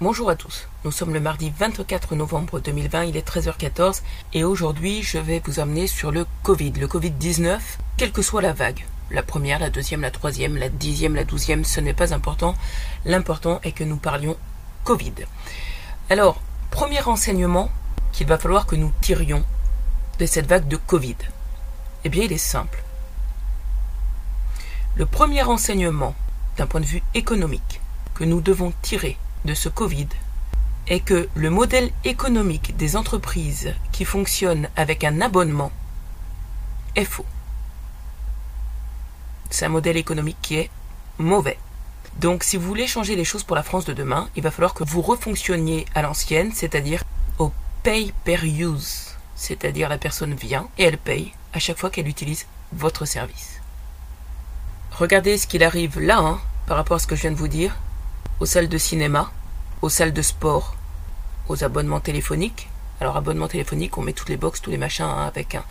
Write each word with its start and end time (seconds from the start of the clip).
Bonjour 0.00 0.28
à 0.28 0.34
tous, 0.34 0.66
nous 0.84 0.90
sommes 0.90 1.14
le 1.14 1.20
mardi 1.20 1.52
24 1.56 2.16
novembre 2.16 2.58
2020, 2.58 3.04
il 3.04 3.16
est 3.16 3.26
13h14 3.26 4.02
et 4.32 4.42
aujourd'hui 4.42 5.04
je 5.04 5.18
vais 5.18 5.40
vous 5.46 5.60
amener 5.60 5.86
sur 5.86 6.10
le 6.10 6.26
Covid, 6.42 6.72
le 6.72 6.88
Covid-19, 6.88 7.60
quelle 7.96 8.10
que 8.10 8.20
soit 8.20 8.42
la 8.42 8.52
vague. 8.52 8.84
La 9.12 9.22
première, 9.22 9.60
la 9.60 9.70
deuxième, 9.70 10.00
la 10.00 10.10
troisième, 10.10 10.56
la 10.56 10.68
dixième, 10.68 11.14
la 11.14 11.22
douzième, 11.22 11.64
ce 11.64 11.78
n'est 11.78 11.94
pas 11.94 12.12
important. 12.12 12.56
L'important 13.04 13.60
est 13.62 13.70
que 13.70 13.84
nous 13.84 13.96
parlions 13.96 14.36
Covid. 14.82 15.14
Alors, 16.10 16.42
premier 16.72 16.98
renseignement 16.98 17.70
qu'il 18.10 18.26
va 18.26 18.36
falloir 18.36 18.66
que 18.66 18.74
nous 18.74 18.90
tirions 19.00 19.44
de 20.18 20.26
cette 20.26 20.48
vague 20.48 20.66
de 20.66 20.76
Covid. 20.76 21.18
Eh 22.02 22.08
bien, 22.08 22.24
il 22.24 22.32
est 22.32 22.36
simple. 22.36 22.82
Le 24.96 25.06
premier 25.06 25.42
renseignement, 25.42 26.16
d'un 26.56 26.66
point 26.66 26.80
de 26.80 26.86
vue 26.86 27.02
économique, 27.14 27.80
que 28.14 28.24
nous 28.24 28.40
devons 28.40 28.72
tirer 28.82 29.16
de 29.44 29.54
ce 29.54 29.68
Covid 29.68 30.08
est 30.86 31.00
que 31.00 31.28
le 31.34 31.50
modèle 31.50 31.90
économique 32.04 32.76
des 32.76 32.96
entreprises 32.96 33.74
qui 33.92 34.04
fonctionnent 34.04 34.68
avec 34.76 35.04
un 35.04 35.20
abonnement 35.20 35.72
est 36.96 37.04
faux. 37.04 37.26
C'est 39.50 39.66
un 39.66 39.70
modèle 39.70 39.96
économique 39.96 40.38
qui 40.42 40.56
est 40.56 40.70
mauvais. 41.18 41.58
Donc 42.18 42.44
si 42.44 42.56
vous 42.56 42.66
voulez 42.66 42.86
changer 42.86 43.16
les 43.16 43.24
choses 43.24 43.44
pour 43.44 43.56
la 43.56 43.62
France 43.62 43.84
de 43.84 43.92
demain, 43.92 44.28
il 44.36 44.42
va 44.42 44.50
falloir 44.50 44.74
que 44.74 44.84
vous 44.84 45.02
refonctionniez 45.02 45.86
à 45.94 46.02
l'ancienne, 46.02 46.52
c'est-à-dire 46.52 47.02
au 47.38 47.52
pay 47.82 48.12
per 48.24 48.44
use. 48.44 49.14
C'est-à-dire 49.36 49.88
la 49.88 49.98
personne 49.98 50.34
vient 50.34 50.68
et 50.78 50.84
elle 50.84 50.98
paye 50.98 51.32
à 51.52 51.58
chaque 51.58 51.78
fois 51.78 51.90
qu'elle 51.90 52.08
utilise 52.08 52.46
votre 52.72 53.04
service. 53.04 53.60
Regardez 54.92 55.38
ce 55.38 55.46
qu'il 55.46 55.64
arrive 55.64 55.98
là, 55.98 56.18
hein, 56.18 56.40
par 56.66 56.76
rapport 56.76 56.96
à 56.96 57.00
ce 57.00 57.06
que 57.06 57.16
je 57.16 57.22
viens 57.22 57.32
de 57.32 57.36
vous 57.36 57.48
dire 57.48 57.76
aux 58.40 58.46
salles 58.46 58.68
de 58.68 58.78
cinéma, 58.78 59.30
aux 59.84 59.90
salles 59.90 60.14
de 60.14 60.22
sport, 60.22 60.76
aux 61.50 61.62
abonnements 61.62 62.00
téléphoniques. 62.00 62.70
Alors 63.02 63.18
abonnement 63.18 63.48
téléphonique, 63.48 63.98
on 63.98 64.00
met 64.00 64.14
toutes 64.14 64.30
les 64.30 64.38
boxes, 64.38 64.62
tous 64.62 64.70
les 64.70 64.78
machins 64.78 65.04
hein, 65.04 65.26
avec 65.26 65.54
un. 65.56 65.64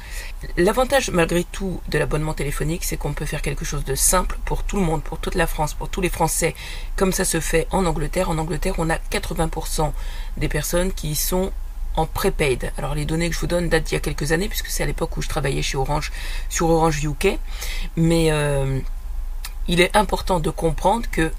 L'avantage 0.55 1.09
malgré 1.09 1.43
tout 1.45 1.81
de 1.89 1.97
l'abonnement 1.97 2.35
téléphonique, 2.35 2.83
c'est 2.83 2.95
qu'on 2.95 3.13
peut 3.13 3.25
faire 3.25 3.41
quelque 3.41 3.65
chose 3.65 3.83
de 3.83 3.95
simple 3.95 4.37
pour 4.45 4.61
tout 4.61 4.75
le 4.75 4.83
monde, 4.83 5.01
pour 5.01 5.17
toute 5.17 5.33
la 5.33 5.47
France, 5.47 5.73
pour 5.73 5.89
tous 5.89 5.99
les 5.99 6.09
Français, 6.09 6.53
comme 6.95 7.11
ça 7.11 7.25
se 7.25 7.39
fait 7.39 7.65
en 7.71 7.87
Angleterre. 7.87 8.29
En 8.29 8.37
Angleterre, 8.37 8.75
on 8.77 8.91
a 8.91 8.97
80% 8.97 9.91
des 10.37 10.47
personnes 10.47 10.93
qui 10.93 11.15
sont 11.15 11.51
en 11.95 12.05
prepaid. 12.05 12.71
Alors 12.77 12.93
les 12.93 13.05
données 13.05 13.29
que 13.29 13.35
je 13.35 13.39
vous 13.39 13.47
donne 13.47 13.67
datent 13.67 13.85
d'il 13.85 13.95
y 13.95 13.97
a 13.97 13.99
quelques 13.99 14.31
années, 14.31 14.47
puisque 14.47 14.67
c'est 14.67 14.83
à 14.83 14.85
l'époque 14.85 15.17
où 15.17 15.23
je 15.23 15.29
travaillais 15.29 15.63
chez 15.63 15.77
Orange, 15.77 16.11
sur 16.49 16.69
Orange 16.69 17.03
UK. 17.03 17.39
Mais 17.95 18.31
euh, 18.31 18.79
il 19.67 19.81
est 19.81 19.95
important 19.97 20.39
de 20.39 20.51
comprendre 20.51 21.07
que 21.09 21.31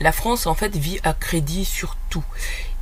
la 0.00 0.12
France 0.12 0.46
en 0.46 0.54
fait 0.54 0.74
vit 0.76 0.98
à 1.04 1.12
crédit 1.12 1.64
sur 1.64 1.96
tout. 2.10 2.24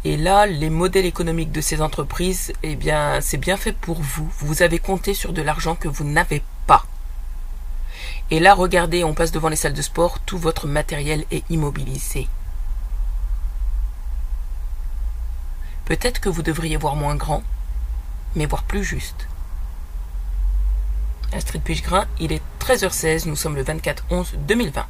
Et 0.05 0.16
là, 0.16 0.46
les 0.46 0.70
modèles 0.70 1.06
économiques 1.06 1.52
de 1.52 1.60
ces 1.60 1.80
entreprises, 1.80 2.52
eh 2.62 2.74
bien, 2.74 3.20
c'est 3.20 3.36
bien 3.36 3.56
fait 3.56 3.72
pour 3.72 4.00
vous. 4.00 4.28
Vous 4.38 4.62
avez 4.62 4.78
compté 4.78 5.14
sur 5.14 5.33
de 5.33 5.42
l'argent 5.42 5.77
que 5.77 5.88
vous 5.88 6.05
n'avez 6.05 6.42
pas. 6.66 6.84
Et 8.30 8.40
là, 8.40 8.55
regardez, 8.55 9.05
on 9.05 9.14
passe 9.14 9.30
devant 9.30 9.48
les 9.48 9.56
salles 9.56 9.74
de 9.74 9.83
sport, 9.83 10.18
tout 10.20 10.38
votre 10.38 10.66
matériel 10.66 11.24
est 11.30 11.48
immobilisé. 11.50 12.28
Peut-être 15.84 16.20
que 16.20 16.28
vous 16.28 16.42
devriez 16.42 16.77
voir 16.77 16.96
moins 16.96 17.16
grand, 17.16 17.42
mais 18.34 18.46
voir 18.46 18.62
plus 18.64 18.83
juste. 18.83 19.28
Astrid 21.33 21.62
Pichegrin, 21.62 22.06
il 22.18 22.33
est 22.33 22.42
13h16, 22.60 23.28
nous 23.28 23.36
sommes 23.36 23.56
le 23.56 23.62
24 23.62 24.05
11 24.10 24.34
2020. 24.48 24.86